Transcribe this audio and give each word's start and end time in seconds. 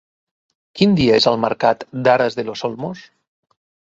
Quin 0.79 0.95
dia 0.99 1.19
és 1.19 1.27
el 1.31 1.37
mercat 1.43 1.85
d'Aras 2.07 2.39
de 2.39 2.47
los 2.47 2.65
Olmos? 2.71 3.05